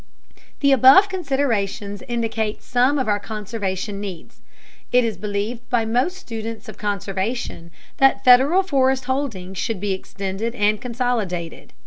The 0.61 0.71
above 0.71 1.09
considerations 1.09 2.01
indicate 2.07 2.63
some 2.63 2.97
of 2.97 3.07
our 3.07 3.19
conservation 3.19 3.99
needs. 3.99 4.41
It 4.91 5.05
is 5.05 5.15
believed 5.15 5.69
by 5.69 5.85
most 5.85 6.17
students 6.17 6.67
of 6.67 6.75
conservation 6.79 7.69
that 7.97 8.17
the 8.17 8.23
Federal 8.23 8.63
forest 8.63 9.03
holdings 9.05 9.59
should 9.59 9.79
be 9.79 9.93
extended 9.93 10.55
and 10.55 10.81
consolidated. 10.81 11.73